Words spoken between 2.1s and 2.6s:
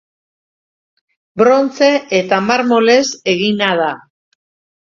eta